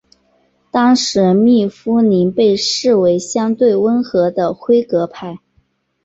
[0.71, 5.37] 当时密夫林被视为相对温和的辉格派。